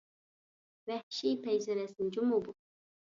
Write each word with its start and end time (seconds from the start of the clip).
ۋەھشىي 0.91 1.35
پەيزى 1.43 1.75
رەسىم 1.81 2.09
جۇمۇ 2.17 2.41
بۇ! 2.49 2.57